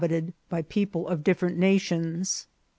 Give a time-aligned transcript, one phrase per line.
[0.01, 2.47] ited by people of different nations.